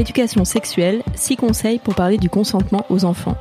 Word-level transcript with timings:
Éducation 0.00 0.46
sexuelle, 0.46 1.02
6 1.14 1.36
conseils 1.36 1.78
pour 1.78 1.94
parler 1.94 2.16
du 2.16 2.30
consentement 2.30 2.86
aux 2.88 3.04
enfants. 3.04 3.36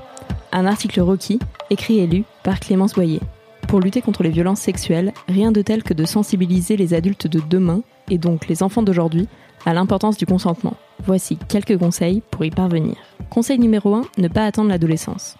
Un 0.51 0.65
article 0.65 0.99
requis, 0.99 1.39
écrit 1.69 1.99
et 1.99 2.05
lu 2.05 2.25
par 2.43 2.59
Clémence 2.59 2.95
Boyer. 2.95 3.21
Pour 3.69 3.79
lutter 3.79 4.01
contre 4.01 4.23
les 4.23 4.29
violences 4.29 4.59
sexuelles, 4.59 5.13
rien 5.29 5.53
de 5.53 5.61
tel 5.61 5.83
que 5.83 5.93
de 5.93 6.03
sensibiliser 6.03 6.75
les 6.75 6.93
adultes 6.93 7.27
de 7.27 7.39
demain, 7.39 7.81
et 8.09 8.17
donc 8.17 8.47
les 8.49 8.61
enfants 8.61 8.83
d'aujourd'hui, 8.83 9.29
à 9.65 9.73
l'importance 9.73 10.17
du 10.17 10.25
consentement. 10.25 10.73
Voici 11.01 11.37
quelques 11.47 11.77
conseils 11.77 12.21
pour 12.29 12.43
y 12.43 12.49
parvenir. 12.49 12.97
Conseil 13.29 13.57
numéro 13.57 13.95
1, 13.95 14.01
ne 14.17 14.27
pas 14.27 14.45
attendre 14.45 14.67
l'adolescence. 14.67 15.37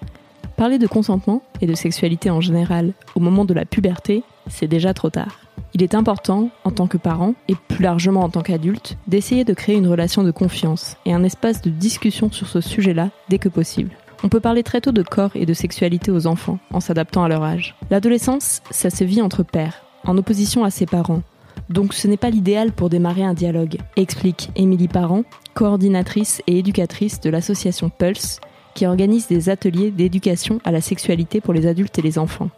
Parler 0.55 0.77
de 0.77 0.88
consentement 0.88 1.41
et 1.59 1.66
de 1.66 1.76
sexualité 1.76 2.30
en 2.30 2.40
général 2.40 2.94
au 3.13 3.20
moment 3.20 3.44
de 3.44 3.54
la 3.54 3.66
puberté, 3.66 4.23
c'est 4.48 4.67
déjà 4.67 4.94
trop 4.94 5.09
tard. 5.09 5.48
Il 5.74 5.84
est 5.84 5.96
important, 5.96 6.50
en 6.64 6.72
tant 6.72 6.88
que 6.88 6.98
parent, 6.98 7.36
et 7.48 7.56
plus 7.68 7.84
largement 7.84 8.22
en 8.22 8.30
tant 8.30 8.42
qu'adulte, 8.42 8.98
d'essayer 9.08 9.44
de 9.44 9.54
créer 9.54 9.76
une 9.76 9.88
relation 9.88 10.23
de 10.23 10.32
confiance 10.32 10.98
et 11.05 11.14
un 11.14 11.23
espace 11.23 11.62
de 11.62 11.70
discussion 11.70 12.32
sur 12.32 12.48
ce 12.48 12.62
sujet-là 12.62 13.10
dès 13.30 13.38
que 13.38 13.50
possible. 13.50 13.91
On 14.24 14.30
peut 14.30 14.40
parler 14.40 14.63
très 14.63 14.82
tôt 14.82 14.91
de 14.91 15.04
corps 15.04 15.32
et 15.36 15.46
de 15.46 15.54
sexualité 15.54 16.12
aux 16.12 16.27
enfants, 16.27 16.60
en 16.74 16.80
s'adaptant 16.80 17.24
à 17.24 17.30
leur 17.30 17.44
âge. 17.44 17.76
L'adolescence, 17.90 18.62
ça 18.70 18.90
se 18.90 19.04
vit 19.04 19.22
entre 19.22 19.44
pères, 19.44 19.84
en 20.05 20.18
opposition 20.18 20.63
à 20.63 20.72
ses 20.72 20.86
parents. 20.86 21.22
Donc 21.70 21.94
ce 21.94 22.08
n'est 22.08 22.18
pas 22.18 22.30
l'idéal 22.30 22.72
pour 22.72 22.90
démarrer 22.90 23.24
un 23.24 23.34
dialogue, 23.34 23.77
explique 23.96 24.49
Émilie 24.55 24.88
Parent, 24.88 25.24
coordinatrice 25.54 26.41
et 26.48 26.58
éducatrice 26.58 27.22
de 27.22 27.30
l'association 27.30 27.90
Pulse, 27.90 28.40
qui 28.74 28.86
organise 28.86 29.27
des 29.27 29.49
ateliers 29.49 29.91
d'éducation 29.91 30.60
à 30.63 30.72
la 30.72 30.82
sexualité 30.82 31.41
pour 31.41 31.54
les 31.54 31.68
adultes 31.68 31.98
et 31.99 32.02
les 32.02 32.18
enfants. 32.18 32.49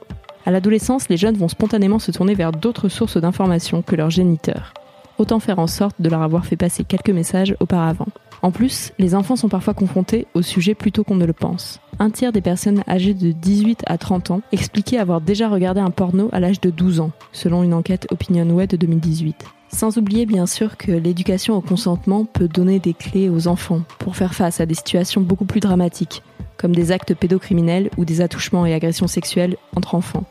À 0.45 0.51
l'adolescence, 0.51 1.07
les 1.09 1.17
jeunes 1.17 1.37
vont 1.37 1.47
spontanément 1.47 1.99
se 1.99 2.11
tourner 2.11 2.33
vers 2.33 2.51
d'autres 2.51 2.89
sources 2.89 3.17
d'informations 3.17 3.81
que 3.81 3.95
leurs 3.95 4.09
géniteurs. 4.09 4.73
Autant 5.17 5.39
faire 5.39 5.59
en 5.59 5.67
sorte 5.67 6.01
de 6.01 6.09
leur 6.09 6.23
avoir 6.23 6.45
fait 6.45 6.55
passer 6.55 6.83
quelques 6.83 7.11
messages 7.11 7.55
auparavant. 7.59 8.07
En 8.41 8.49
plus, 8.49 8.91
les 8.97 9.13
enfants 9.13 9.35
sont 9.35 9.49
parfois 9.49 9.75
confrontés 9.75 10.25
au 10.33 10.41
sujet 10.41 10.73
plus 10.73 10.91
tôt 10.91 11.03
qu'on 11.03 11.15
ne 11.15 11.25
le 11.25 11.33
pense. 11.33 11.79
Un 11.99 12.09
tiers 12.09 12.31
des 12.31 12.41
personnes 12.41 12.83
âgées 12.87 13.13
de 13.13 13.31
18 13.31 13.83
à 13.85 13.99
30 13.99 14.31
ans 14.31 14.41
expliquaient 14.51 14.97
avoir 14.97 15.21
déjà 15.21 15.47
regardé 15.47 15.79
un 15.79 15.91
porno 15.91 16.29
à 16.31 16.39
l'âge 16.39 16.59
de 16.59 16.71
12 16.71 17.01
ans, 17.01 17.11
selon 17.33 17.61
une 17.61 17.75
enquête 17.75 18.07
OpinionWay 18.09 18.65
de 18.65 18.77
2018. 18.77 19.45
Sans 19.73 19.97
oublier 19.97 20.25
bien 20.25 20.47
sûr 20.47 20.75
que 20.75 20.91
l'éducation 20.91 21.55
au 21.55 21.61
consentement 21.61 22.25
peut 22.25 22.47
donner 22.47 22.79
des 22.79 22.93
clés 22.93 23.29
aux 23.29 23.47
enfants 23.47 23.81
pour 23.99 24.15
faire 24.15 24.33
face 24.33 24.59
à 24.59 24.65
des 24.65 24.73
situations 24.73 25.21
beaucoup 25.21 25.45
plus 25.45 25.61
dramatiques, 25.61 26.23
comme 26.57 26.75
des 26.75 26.91
actes 26.91 27.13
pédocriminels 27.15 27.89
ou 27.97 28.05
des 28.05 28.21
attouchements 28.21 28.65
et 28.65 28.73
agressions 28.73 29.07
sexuelles 29.07 29.57
entre 29.75 29.95
enfants. 29.95 30.25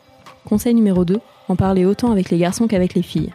Conseil 0.45 0.73
numéro 0.73 1.05
2, 1.05 1.19
en 1.47 1.55
parler 1.55 1.85
autant 1.85 2.11
avec 2.11 2.29
les 2.29 2.37
garçons 2.37 2.67
qu'avec 2.67 2.93
les 2.93 3.01
filles. 3.01 3.31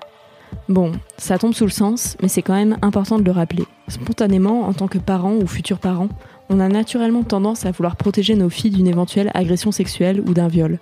Bon, 0.69 0.93
ça 1.17 1.39
tombe 1.39 1.55
sous 1.55 1.65
le 1.65 1.71
sens, 1.71 2.17
mais 2.23 2.29
c'est 2.29 2.43
quand 2.43 2.55
même 2.55 2.77
important 2.83 3.19
de 3.19 3.25
le 3.25 3.31
rappeler. 3.31 3.65
Spontanément, 3.89 4.63
en 4.63 4.73
tant 4.73 4.89
que 4.89 4.99
parent 4.99 5.35
ou 5.35 5.47
futur 5.47 5.79
parent, 5.79 6.09
on 6.49 6.61
a 6.61 6.69
naturellement 6.69 7.23
tendance 7.23 7.67
à 7.67 7.71
vouloir 7.71 7.97
protéger 7.97 8.35
nos 8.35 8.49
filles 8.49 8.71
d'une 8.71 8.87
éventuelle 8.87 9.31
agression 9.35 9.73
sexuelle 9.73 10.21
ou 10.27 10.35
d'un 10.35 10.49
viol. 10.49 10.79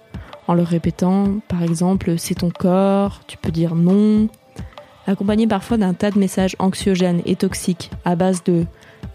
En 0.47 0.55
leur 0.55 0.67
répétant, 0.67 1.41
par 1.49 1.63
exemple, 1.63 2.19
c'est 2.19 2.37
ton 2.37 2.51
corps, 2.51 3.21
tu 3.27 3.37
peux 3.39 3.51
dire 3.51 3.75
non, 3.75 4.29
accompagné 5.07 5.47
parfois 5.47 5.77
d'un 5.77 5.95
tas 5.95 6.11
de 6.11 6.19
messages 6.19 6.57
anxiogènes 6.59 7.23
et 7.27 7.37
toxiques 7.37 7.91
à 8.05 8.15
base 8.15 8.45
de 8.45 8.67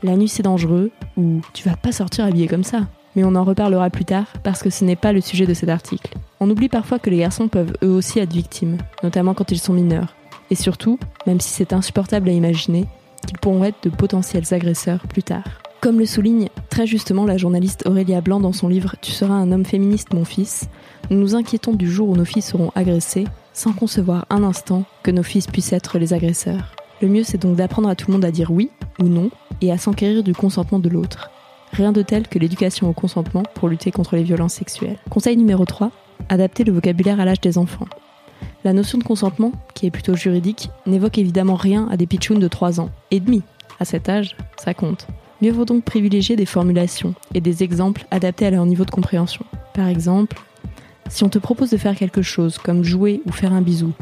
la 0.04 0.16
nuit 0.16 0.28
c'est 0.28 0.44
dangereux 0.44 0.92
ou 1.18 1.42
tu 1.54 1.68
vas 1.68 1.76
pas 1.76 1.92
sortir 1.92 2.26
habillé 2.26 2.48
comme 2.48 2.64
ça. 2.64 2.88
Mais 3.16 3.24
on 3.24 3.36
en 3.36 3.44
reparlera 3.44 3.90
plus 3.90 4.06
tard 4.06 4.28
parce 4.44 4.62
que 4.62 4.70
ce 4.70 4.86
n'est 4.86 4.96
pas 4.96 5.14
le 5.14 5.22
sujet 5.22 5.46
de 5.46 5.54
cet 5.54 5.70
article. 5.70 6.16
On 6.40 6.50
oublie 6.50 6.70
parfois 6.70 7.00
que 7.00 7.10
les 7.10 7.18
garçons 7.18 7.48
peuvent 7.48 7.74
eux 7.84 7.90
aussi 7.90 8.20
être 8.20 8.32
victimes, 8.32 8.78
notamment 9.04 9.34
quand 9.34 9.52
ils 9.52 9.60
sont 9.60 9.74
mineurs. 9.74 10.16
Et 10.52 10.56
surtout, 10.56 11.00
même 11.28 11.42
si 11.42 11.50
c'est 11.50 11.74
insupportable 11.74 12.30
à 12.30 12.34
imaginer, 12.34 12.86
qu'ils 13.28 13.38
pourront 13.38 13.64
être 13.64 13.84
de 13.84 13.90
potentiels 13.90 14.46
agresseurs 14.52 15.08
plus 15.08 15.24
tard. 15.24 15.44
Comme 15.82 16.00
le 16.00 16.06
souligne 16.06 16.50
très 16.70 16.86
justement 16.86 17.26
la 17.26 17.38
journaliste 17.38 17.84
Aurélia 17.86 18.22
Blanc 18.22 18.40
dans 18.40 18.52
son 18.52 18.68
livre 18.68 18.96
Tu 19.02 19.12
seras 19.12 19.34
un 19.34 19.52
homme 19.52 19.66
féministe, 19.66 20.14
mon 20.14 20.26
fils, 20.26 20.68
nous 21.10 21.18
nous 21.18 21.36
inquiétons 21.36 21.74
du 21.74 21.90
jour 21.90 22.10
où 22.10 22.16
nos 22.16 22.26
filles 22.26 22.42
seront 22.42 22.72
agressées 22.76 23.26
sans 23.54 23.74
concevoir 23.74 24.26
un 24.30 24.44
instant 24.44 24.84
que 25.04 25.12
nos 25.12 25.24
fils 25.24 25.48
puissent 25.48 25.74
être 25.74 25.98
les 25.98 26.14
agresseurs. 26.14 26.76
Le 27.02 27.08
mieux, 27.08 27.24
c'est 27.24 27.38
donc 27.38 27.56
d'apprendre 27.56 27.88
à 27.88 27.96
tout 27.96 28.08
le 28.08 28.14
monde 28.14 28.26
à 28.26 28.32
dire 28.32 28.52
oui 28.52 28.70
ou 29.02 29.06
non 29.06 29.30
et 29.62 29.72
à 29.72 29.78
s'enquérir 29.78 30.24
du 30.24 30.34
consentement 30.34 30.80
de 30.80 30.90
l'autre. 30.90 31.32
Rien 31.72 31.92
de 31.92 32.02
tel 32.02 32.28
que 32.28 32.40
l'éducation 32.40 32.90
au 32.90 32.94
consentement 32.94 33.44
pour 33.56 33.70
lutter 33.70 33.92
contre 33.92 34.16
les 34.16 34.24
violences 34.24 34.56
sexuelles. 34.56 34.98
Conseil 35.10 35.38
numéro 35.38 35.66
3, 35.66 35.92
adapter 36.28 36.64
le 36.64 36.74
vocabulaire 36.74 37.20
à 37.20 37.26
l'âge 37.26 37.42
des 37.42 37.58
enfants. 37.58 37.88
La 38.66 38.74
notion 38.74 38.98
de 38.98 39.04
consentement, 39.04 39.54
qui 39.76 39.86
est 39.86 39.92
plutôt 39.92 40.16
juridique, 40.16 40.70
n'évoque 40.86 41.18
évidemment 41.18 41.56
rien 41.56 41.88
à 41.90 41.96
des 41.96 42.08
pitchouns 42.08 42.40
de 42.40 42.48
3 42.48 42.82
ans 42.82 42.90
et 43.12 43.22
demi. 43.22 43.44
À 43.80 43.86
cet 43.86 44.10
âge, 44.10 44.36
ça 44.58 44.74
compte. 44.74 45.08
Mieux 45.42 45.54
vaut 45.54 45.64
donc 45.64 45.86
privilégier 45.86 46.36
des 46.36 46.46
formulations 46.46 47.14
et 47.34 47.40
des 47.40 47.64
exemples 47.64 48.06
adaptés 48.12 48.46
à 48.46 48.52
leur 48.52 48.66
niveau 48.66 48.84
de 48.84 48.92
compréhension. 48.92 49.46
Par 49.74 49.88
exemple, 49.88 50.38
si 51.08 51.24
on 51.24 51.30
te 51.30 51.40
propose 51.40 51.70
de 51.70 51.78
faire 51.78 51.96
quelque 51.96 52.22
chose 52.22 52.58
comme 52.58 52.84
jouer 52.84 53.22
ou 53.26 53.32
faire 53.32 53.54
un 53.54 53.62
bisou, 53.62 53.94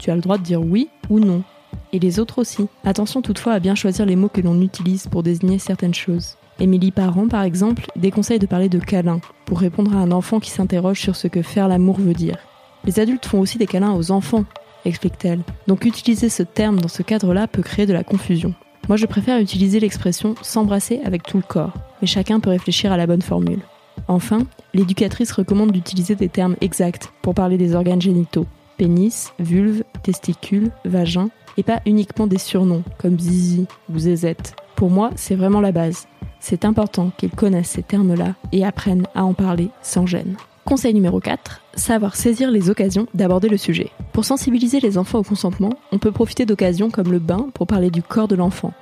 tu 0.00 0.10
as 0.10 0.16
le 0.16 0.20
droit 0.20 0.38
de 0.38 0.42
dire 0.42 0.60
oui 0.60 0.88
ou 1.08 1.20
non. 1.20 1.44
Et 1.92 1.98
les 1.98 2.20
autres 2.20 2.38
aussi. 2.38 2.66
Attention 2.84 3.22
toutefois 3.22 3.54
à 3.54 3.60
bien 3.60 3.74
choisir 3.74 4.06
les 4.06 4.16
mots 4.16 4.28
que 4.28 4.40
l'on 4.40 4.60
utilise 4.60 5.08
pour 5.08 5.22
désigner 5.22 5.58
certaines 5.58 5.94
choses. 5.94 6.36
Émilie 6.60 6.90
Parent, 6.90 7.26
par 7.26 7.42
exemple, 7.42 7.86
déconseille 7.96 8.38
de 8.38 8.46
parler 8.46 8.68
de 8.68 8.78
câlin 8.78 9.20
pour 9.46 9.60
répondre 9.60 9.96
à 9.96 10.00
un 10.00 10.12
enfant 10.12 10.40
qui 10.40 10.50
s'interroge 10.50 11.00
sur 11.00 11.16
ce 11.16 11.26
que 11.26 11.42
faire 11.42 11.68
l'amour 11.68 11.98
veut 11.98 12.12
dire. 12.12 12.36
Les 12.84 13.00
adultes 13.00 13.26
font 13.26 13.40
aussi 13.40 13.58
des 13.58 13.66
câlins 13.66 13.94
aux 13.94 14.10
enfants, 14.10 14.44
explique-t-elle. 14.84 15.40
Donc 15.66 15.84
utiliser 15.84 16.28
ce 16.28 16.42
terme 16.42 16.80
dans 16.80 16.88
ce 16.88 17.02
cadre-là 17.02 17.48
peut 17.48 17.62
créer 17.62 17.86
de 17.86 17.92
la 17.92 18.04
confusion. 18.04 18.54
Moi, 18.88 18.96
je 18.96 19.06
préfère 19.06 19.40
utiliser 19.40 19.80
l'expression 19.80 20.34
s'embrasser 20.42 21.00
avec 21.04 21.22
tout 21.22 21.36
le 21.36 21.42
corps, 21.42 21.74
mais 22.00 22.06
chacun 22.06 22.40
peut 22.40 22.50
réfléchir 22.50 22.92
à 22.92 22.96
la 22.96 23.06
bonne 23.06 23.22
formule. 23.22 23.60
Enfin, 24.08 24.40
l'éducatrice 24.74 25.32
recommande 25.32 25.72
d'utiliser 25.72 26.14
des 26.14 26.28
termes 26.28 26.56
exacts 26.60 27.10
pour 27.22 27.34
parler 27.34 27.56
des 27.56 27.74
organes 27.74 28.02
génitaux 28.02 28.46
pénis, 28.80 29.34
vulve, 29.38 29.84
testicules, 30.02 30.70
vagin, 30.86 31.28
et 31.58 31.62
pas 31.62 31.82
uniquement 31.84 32.26
des 32.26 32.38
surnoms 32.38 32.82
comme 32.96 33.20
zizi 33.20 33.66
ou 33.92 33.98
zézette. 33.98 34.56
Pour 34.74 34.88
moi, 34.88 35.10
c'est 35.16 35.34
vraiment 35.34 35.60
la 35.60 35.70
base. 35.70 36.08
C'est 36.40 36.64
important 36.64 37.12
qu'ils 37.18 37.28
connaissent 37.28 37.68
ces 37.68 37.82
termes-là 37.82 38.36
et 38.52 38.64
apprennent 38.64 39.06
à 39.14 39.24
en 39.24 39.34
parler 39.34 39.68
sans 39.82 40.06
gêne. 40.06 40.36
Conseil 40.64 40.94
numéro 40.94 41.20
4, 41.20 41.60
savoir 41.74 42.16
saisir 42.16 42.50
les 42.50 42.70
occasions 42.70 43.06
d'aborder 43.12 43.50
le 43.50 43.58
sujet. 43.58 43.90
Pour 44.14 44.24
sensibiliser 44.24 44.80
les 44.80 44.96
enfants 44.96 45.18
au 45.18 45.24
consentement, 45.24 45.74
on 45.92 45.98
peut 45.98 46.10
profiter 46.10 46.46
d'occasions 46.46 46.90
comme 46.90 47.12
le 47.12 47.18
bain 47.18 47.48
pour 47.52 47.66
parler 47.66 47.90
du 47.90 48.02
corps 48.02 48.28
de 48.28 48.36
l'enfant, 48.36 48.72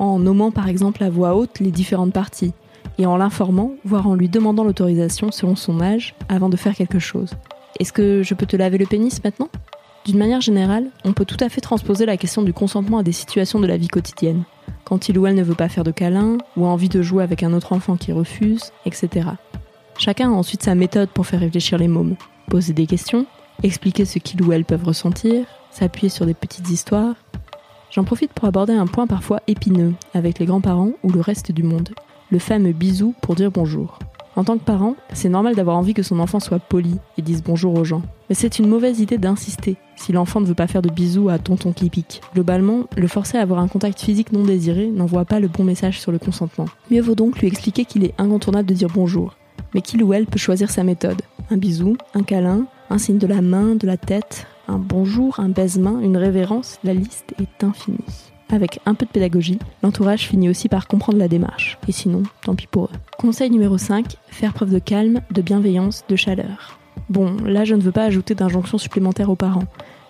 en 0.00 0.18
nommant 0.18 0.50
par 0.50 0.66
exemple 0.66 1.04
à 1.04 1.08
voix 1.08 1.36
haute 1.36 1.60
les 1.60 1.70
différentes 1.70 2.12
parties, 2.12 2.52
et 2.98 3.06
en 3.06 3.16
l'informant, 3.16 3.74
voire 3.84 4.08
en 4.08 4.16
lui 4.16 4.28
demandant 4.28 4.64
l'autorisation 4.64 5.30
selon 5.30 5.54
son 5.54 5.80
âge 5.80 6.16
avant 6.28 6.48
de 6.48 6.56
faire 6.56 6.74
quelque 6.74 6.98
chose. 6.98 7.30
Est-ce 7.78 7.92
que 7.92 8.22
je 8.22 8.34
peux 8.34 8.46
te 8.46 8.56
laver 8.56 8.78
le 8.78 8.86
pénis 8.86 9.22
maintenant? 9.22 9.48
D'une 10.06 10.18
manière 10.18 10.40
générale, 10.40 10.86
on 11.04 11.12
peut 11.12 11.24
tout 11.24 11.36
à 11.40 11.48
fait 11.48 11.60
transposer 11.60 12.06
la 12.06 12.16
question 12.16 12.42
du 12.42 12.52
consentement 12.52 12.98
à 12.98 13.02
des 13.02 13.12
situations 13.12 13.60
de 13.60 13.66
la 13.66 13.76
vie 13.76 13.88
quotidienne. 13.88 14.44
Quand 14.84 15.08
il 15.08 15.18
ou 15.18 15.26
elle 15.26 15.34
ne 15.34 15.42
veut 15.42 15.54
pas 15.54 15.68
faire 15.68 15.84
de 15.84 15.90
câlin, 15.90 16.38
ou 16.56 16.64
a 16.64 16.68
envie 16.68 16.88
de 16.88 17.02
jouer 17.02 17.22
avec 17.22 17.42
un 17.42 17.52
autre 17.52 17.72
enfant 17.72 17.96
qui 17.96 18.12
refuse, 18.12 18.72
etc. 18.86 19.28
Chacun 19.98 20.30
a 20.30 20.34
ensuite 20.34 20.62
sa 20.62 20.74
méthode 20.74 21.10
pour 21.10 21.26
faire 21.26 21.40
réfléchir 21.40 21.76
les 21.76 21.88
mômes. 21.88 22.16
Poser 22.48 22.72
des 22.72 22.86
questions, 22.86 23.26
expliquer 23.62 24.04
ce 24.04 24.20
qu'ils 24.20 24.42
ou 24.42 24.52
elles 24.52 24.64
peuvent 24.64 24.84
ressentir, 24.84 25.44
s'appuyer 25.70 26.08
sur 26.08 26.24
des 26.24 26.34
petites 26.34 26.70
histoires. 26.70 27.16
J'en 27.90 28.04
profite 28.04 28.32
pour 28.32 28.46
aborder 28.46 28.74
un 28.74 28.86
point 28.86 29.06
parfois 29.06 29.40
épineux 29.48 29.94
avec 30.14 30.38
les 30.38 30.46
grands-parents 30.46 30.92
ou 31.02 31.10
le 31.10 31.20
reste 31.20 31.52
du 31.52 31.62
monde. 31.62 31.90
Le 32.30 32.38
fameux 32.38 32.72
bisou 32.72 33.14
pour 33.22 33.34
dire 33.34 33.50
bonjour. 33.50 33.98
En 34.36 34.44
tant 34.44 34.58
que 34.58 34.64
parent, 34.64 34.96
c'est 35.14 35.30
normal 35.30 35.54
d'avoir 35.54 35.78
envie 35.78 35.94
que 35.94 36.02
son 36.02 36.20
enfant 36.20 36.40
soit 36.40 36.58
poli 36.58 36.98
et 37.16 37.22
dise 37.22 37.42
bonjour 37.42 37.74
aux 37.74 37.84
gens. 37.84 38.02
Mais 38.28 38.34
c'est 38.34 38.58
une 38.58 38.68
mauvaise 38.68 39.00
idée 39.00 39.16
d'insister 39.16 39.76
si 39.96 40.12
l'enfant 40.12 40.42
ne 40.42 40.46
veut 40.46 40.54
pas 40.54 40.66
faire 40.66 40.82
de 40.82 40.90
bisous 40.90 41.30
à 41.30 41.38
tonton 41.38 41.72
qui 41.72 41.88
pique. 41.88 42.20
Globalement, 42.34 42.84
le 42.98 43.08
forcer 43.08 43.38
à 43.38 43.40
avoir 43.40 43.60
un 43.60 43.68
contact 43.68 43.98
physique 43.98 44.32
non 44.32 44.44
désiré 44.44 44.88
n'envoie 44.88 45.24
pas 45.24 45.40
le 45.40 45.48
bon 45.48 45.64
message 45.64 46.00
sur 46.00 46.12
le 46.12 46.18
consentement. 46.18 46.66
Mieux 46.90 47.00
vaut 47.00 47.14
donc 47.14 47.38
lui 47.38 47.48
expliquer 47.48 47.86
qu'il 47.86 48.04
est 48.04 48.12
incontournable 48.18 48.68
de 48.68 48.74
dire 48.74 48.90
bonjour, 48.92 49.36
mais 49.74 49.80
qu'il 49.80 50.02
ou 50.02 50.12
elle 50.12 50.26
peut 50.26 50.38
choisir 50.38 50.70
sa 50.70 50.84
méthode. 50.84 51.22
Un 51.50 51.56
bisou, 51.56 51.96
un 52.12 52.22
câlin, 52.22 52.66
un 52.90 52.98
signe 52.98 53.18
de 53.18 53.26
la 53.26 53.40
main, 53.40 53.74
de 53.74 53.86
la 53.86 53.96
tête, 53.96 54.46
un 54.68 54.78
bonjour, 54.78 55.40
un 55.40 55.48
baise-main, 55.48 56.00
une 56.00 56.18
révérence, 56.18 56.78
la 56.84 56.92
liste 56.92 57.32
est 57.40 57.64
infinie. 57.64 58.04
Avec 58.48 58.80
un 58.86 58.94
peu 58.94 59.06
de 59.06 59.10
pédagogie, 59.10 59.58
l'entourage 59.82 60.28
finit 60.28 60.48
aussi 60.48 60.68
par 60.68 60.86
comprendre 60.86 61.18
la 61.18 61.28
démarche. 61.28 61.78
Et 61.88 61.92
sinon, 61.92 62.22
tant 62.42 62.54
pis 62.54 62.68
pour 62.68 62.84
eux. 62.84 62.96
Conseil 63.18 63.50
numéro 63.50 63.76
5, 63.76 64.16
faire 64.28 64.52
preuve 64.52 64.72
de 64.72 64.78
calme, 64.78 65.20
de 65.32 65.42
bienveillance, 65.42 66.04
de 66.08 66.16
chaleur. 66.16 66.78
Bon, 67.08 67.36
là 67.44 67.64
je 67.64 67.74
ne 67.74 67.82
veux 67.82 67.92
pas 67.92 68.04
ajouter 68.04 68.34
d'injonctions 68.34 68.78
supplémentaires 68.78 69.30
aux 69.30 69.36
parents. 69.36 69.66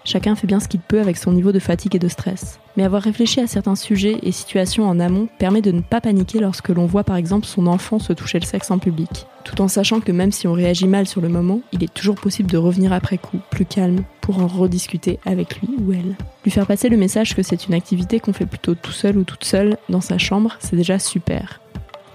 Chacun 0.07 0.37
fait 0.37 0.47
bien 0.47 0.61
ce 0.61 0.69
qu'il 0.69 0.79
peut 0.79 1.01
avec 1.01 1.17
son 1.17 1.33
niveau 1.33 1.51
de 1.51 1.59
fatigue 1.59 1.97
et 1.97 1.99
de 1.99 2.07
stress. 2.07 2.61
Mais 2.77 2.85
avoir 2.85 3.03
réfléchi 3.03 3.41
à 3.41 3.49
certains 3.49 3.75
sujets 3.75 4.19
et 4.23 4.31
situations 4.31 4.89
en 4.89 5.01
amont 5.01 5.29
permet 5.39 5.63
de 5.63 5.73
ne 5.73 5.81
pas 5.81 6.01
paniquer 6.01 6.39
lorsque 6.39 6.69
l'on 6.69 6.87
voit 6.87 7.03
par 7.03 7.17
exemple 7.17 7.45
son 7.45 7.67
enfant 7.67 7.99
se 7.99 8.13
toucher 8.13 8.39
le 8.39 8.47
sexe 8.47 8.71
en 8.71 8.79
public, 8.79 9.27
tout 9.43 9.61
en 9.61 9.67
sachant 9.67 9.99
que 9.99 10.13
même 10.13 10.31
si 10.31 10.47
on 10.47 10.53
réagit 10.53 10.87
mal 10.87 11.09
sur 11.09 11.21
le 11.21 11.29
moment, 11.29 11.61
il 11.73 11.83
est 11.83 11.93
toujours 11.93 12.15
possible 12.15 12.49
de 12.49 12.57
revenir 12.57 12.93
après 12.93 13.19
coup, 13.19 13.41
plus 13.51 13.65
calme, 13.65 14.05
pour 14.21 14.39
en 14.39 14.47
rediscuter 14.47 15.19
avec 15.27 15.61
lui 15.61 15.71
ou 15.81 15.93
elle. 15.93 16.15
Lui 16.45 16.53
faire 16.53 16.69
passer 16.69 16.89
le 16.89 16.97
message 16.97 17.35
que 17.35 17.43
c'est 17.43 17.67
une 17.67 17.75
activité 17.75 18.21
qu'on 18.21 18.33
fait 18.33 18.47
plutôt 18.47 18.77
tout 18.77 18.93
seul 18.93 19.19
ou 19.19 19.25
toute 19.25 19.45
seule 19.45 19.77
dans 19.89 20.01
sa 20.01 20.19
chambre, 20.19 20.57
c'est 20.61 20.77
déjà 20.77 21.01
super. 21.01 21.61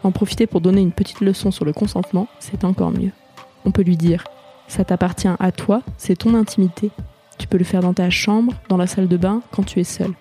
En 0.03 0.13
profiter 0.13 0.47
pour 0.47 0.61
donner 0.61 0.79
une 0.79 0.93
petite 0.93 1.19
leçon 1.19 1.51
sur 1.51 1.65
le 1.65 1.73
consentement, 1.73 2.29
c'est 2.39 2.63
encore 2.63 2.91
mieux. 2.91 3.11
On 3.65 3.71
peut 3.71 3.83
lui 3.83 3.97
dire 3.97 4.23
ça 4.69 4.85
t'appartient 4.85 5.27
à 5.37 5.51
toi, 5.51 5.81
c'est 5.97 6.17
ton 6.17 6.33
intimité. 6.33 6.91
Tu 7.41 7.47
peux 7.47 7.57
le 7.57 7.63
faire 7.63 7.81
dans 7.81 7.95
ta 7.95 8.11
chambre, 8.11 8.53
dans 8.69 8.77
la 8.77 8.85
salle 8.85 9.07
de 9.07 9.17
bain, 9.17 9.41
quand 9.49 9.63
tu 9.63 9.79
es 9.79 9.83
seul. 9.83 10.13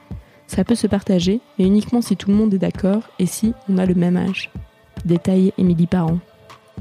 Ça 0.46 0.64
peut 0.64 0.74
se 0.74 0.86
partager, 0.86 1.40
mais 1.58 1.66
uniquement 1.66 2.00
si 2.00 2.16
tout 2.16 2.30
le 2.30 2.36
monde 2.36 2.54
est 2.54 2.58
d'accord 2.58 3.02
et 3.18 3.26
si 3.26 3.52
on 3.68 3.76
a 3.76 3.84
le 3.84 3.94
même 3.94 4.16
âge. 4.16 4.50
Détaille 5.04 5.52
Émilie 5.58 5.86
Parent. 5.86 6.18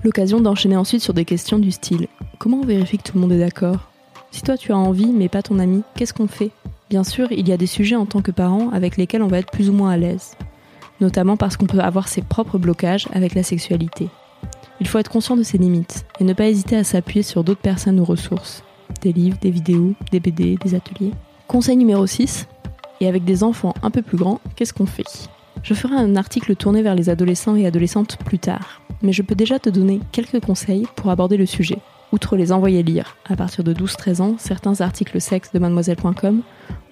L'occasion 0.02 0.40
d'enchaîner 0.40 0.78
ensuite 0.78 1.02
sur 1.02 1.14
des 1.14 1.26
questions 1.26 1.60
du 1.60 1.72
style 1.72 2.08
Comment 2.38 2.60
on 2.62 2.66
vérifie 2.66 2.98
que 2.98 3.04
tout 3.04 3.16
le 3.16 3.20
monde 3.20 3.34
est 3.34 3.40
d'accord? 3.40 3.90
Si 4.32 4.42
toi 4.42 4.56
tu 4.56 4.72
as 4.72 4.78
envie 4.78 5.12
mais 5.12 5.28
pas 5.28 5.42
ton 5.42 5.60
ami, 5.60 5.84
qu'est-ce 5.98 6.14
qu'on 6.14 6.28
fait? 6.28 6.52
Bien 6.90 7.04
sûr, 7.04 7.30
il 7.34 7.50
y 7.50 7.52
a 7.52 7.58
des 7.58 7.68
sujets 7.68 7.98
en 7.98 8.06
tant 8.06 8.22
que 8.22 8.32
parent 8.32 8.70
avec 8.70 8.96
lesquels 8.96 9.24
on 9.24 9.28
va 9.28 9.40
être 9.40 9.52
plus 9.52 9.70
ou 9.70 9.74
moins 9.74 9.92
à 9.92 9.98
l'aise, 9.98 10.38
notamment 11.02 11.36
parce 11.36 11.58
qu'on 11.58 11.66
peut 11.66 11.82
avoir 11.82 12.08
ses 12.08 12.22
propres 12.22 12.58
blocages 12.58 13.10
avec 13.12 13.36
la 13.36 13.44
sexualité. 13.44 14.08
Il 14.80 14.88
faut 14.88 15.00
être 15.00 15.12
conscient 15.12 15.36
de 15.36 15.44
ses 15.44 15.58
limites 15.58 16.06
et 16.22 16.24
ne 16.24 16.32
pas 16.32 16.48
hésiter 16.48 16.78
à 16.78 16.86
s'appuyer 16.86 17.24
sur 17.24 17.44
d'autres 17.44 17.60
personnes 17.60 18.00
ou 18.00 18.06
ressources. 18.06 18.64
Des 19.02 19.14
livres, 19.14 19.38
des 19.42 19.52
vidéos, 19.52 19.94
des 20.12 20.20
BD, 20.20 20.58
des 20.58 20.76
ateliers. 20.76 21.12
Conseil 21.48 21.78
numéro 21.78 22.06
6. 22.06 22.48
Et 23.02 23.08
avec 23.08 23.24
des 23.24 23.44
enfants 23.44 23.74
un 23.82 23.92
peu 23.92 24.02
plus 24.02 24.18
grands, 24.18 24.42
qu'est-ce 24.56 24.74
qu'on 24.74 24.86
fait? 24.86 25.30
Je 25.64 25.74
ferai 25.74 25.96
un 25.96 26.16
article 26.16 26.56
tourné 26.56 26.82
vers 26.82 26.96
les 26.96 27.10
adolescents 27.10 27.56
et 27.56 27.66
adolescentes 27.66 28.18
plus 28.18 28.40
tard, 28.40 28.82
mais 29.02 29.14
je 29.14 29.22
peux 29.22 29.36
déjà 29.36 29.60
te 29.60 29.70
donner 29.70 30.00
quelques 30.12 30.40
conseils 30.40 30.88
pour 30.96 31.10
aborder 31.10 31.38
le 31.38 31.46
sujet. 31.46 31.80
Outre 32.12 32.38
les 32.38 32.52
envoyer 32.52 32.82
lire, 32.82 33.18
à 33.26 33.36
partir 33.36 33.64
de 33.64 33.74
12-13 33.74 34.22
ans, 34.22 34.36
certains 34.40 34.82
articles 34.82 35.22
sexe 35.22 35.52
de 35.52 35.60
mademoiselle.com, 35.60 36.42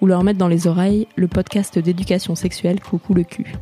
ou 0.00 0.06
leur 0.06 0.22
mettre 0.22 0.38
dans 0.38 0.48
les 0.48 0.66
oreilles 0.66 1.08
le 1.16 1.28
podcast 1.28 1.78
d'éducation 1.78 2.34
sexuelle 2.34 2.80
Coucou 2.80 3.14
le 3.14 3.24
cul. 3.24 3.54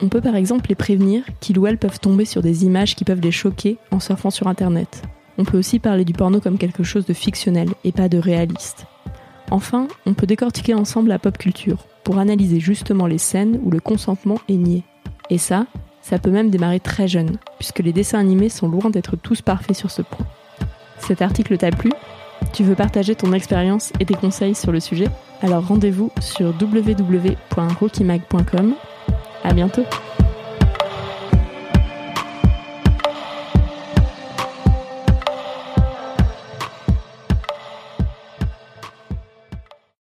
On 0.00 0.08
peut 0.08 0.20
par 0.20 0.36
exemple 0.36 0.68
les 0.68 0.74
prévenir 0.74 1.22
qu'ils 1.40 1.58
ou 1.58 1.66
elles 1.66 1.78
peuvent 1.78 2.00
tomber 2.00 2.24
sur 2.24 2.42
des 2.42 2.64
images 2.64 2.96
qui 2.96 3.04
peuvent 3.04 3.20
les 3.20 3.30
choquer 3.30 3.78
en 3.90 4.00
surfant 4.00 4.30
sur 4.30 4.46
Internet. 4.46 5.02
On 5.38 5.44
peut 5.44 5.58
aussi 5.58 5.78
parler 5.78 6.04
du 6.04 6.12
porno 6.12 6.40
comme 6.40 6.58
quelque 6.58 6.82
chose 6.82 7.06
de 7.06 7.12
fictionnel 7.12 7.68
et 7.84 7.92
pas 7.92 8.08
de 8.08 8.18
réaliste. 8.18 8.86
Enfin, 9.50 9.88
on 10.06 10.14
peut 10.14 10.26
décortiquer 10.26 10.74
ensemble 10.74 11.08
la 11.08 11.18
pop 11.18 11.36
culture 11.36 11.86
pour 12.04 12.18
analyser 12.18 12.60
justement 12.60 13.06
les 13.06 13.18
scènes 13.18 13.60
où 13.62 13.70
le 13.70 13.80
consentement 13.80 14.38
est 14.48 14.56
nié. 14.56 14.84
Et 15.30 15.38
ça, 15.38 15.66
ça 16.00 16.18
peut 16.18 16.30
même 16.30 16.50
démarrer 16.50 16.80
très 16.80 17.08
jeune, 17.08 17.38
puisque 17.58 17.80
les 17.80 17.92
dessins 17.92 18.18
animés 18.18 18.48
sont 18.48 18.68
loin 18.68 18.90
d'être 18.90 19.16
tous 19.16 19.40
parfaits 19.40 19.76
sur 19.76 19.90
ce 19.90 20.02
point. 20.02 20.26
Cet 20.98 21.22
article 21.22 21.56
t'a 21.58 21.70
plu? 21.70 21.90
Tu 22.52 22.64
veux 22.64 22.74
partager 22.74 23.14
ton 23.14 23.32
expérience 23.32 23.92
et 24.00 24.04
tes 24.04 24.14
conseils 24.14 24.54
sur 24.54 24.72
le 24.72 24.80
sujet? 24.80 25.08
Alors 25.42 25.66
rendez-vous 25.66 26.10
sur 26.20 26.52
www.rockymag.com 26.60 28.74
à 29.44 29.54
bientôt 29.54 29.84